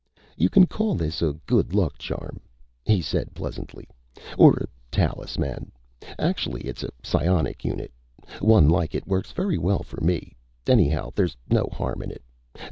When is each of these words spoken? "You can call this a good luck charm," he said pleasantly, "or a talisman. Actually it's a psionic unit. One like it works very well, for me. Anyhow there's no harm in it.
"You 0.35 0.49
can 0.49 0.65
call 0.65 0.95
this 0.95 1.21
a 1.21 1.35
good 1.45 1.75
luck 1.75 1.99
charm," 1.99 2.39
he 2.87 3.03
said 3.03 3.35
pleasantly, 3.35 3.87
"or 4.35 4.55
a 4.57 4.65
talisman. 4.89 5.71
Actually 6.17 6.61
it's 6.61 6.81
a 6.81 6.89
psionic 7.03 7.63
unit. 7.63 7.93
One 8.39 8.67
like 8.67 8.95
it 8.95 9.05
works 9.05 9.31
very 9.31 9.59
well, 9.59 9.83
for 9.83 10.01
me. 10.01 10.35
Anyhow 10.65 11.11
there's 11.13 11.37
no 11.51 11.69
harm 11.71 12.01
in 12.01 12.09
it. 12.09 12.23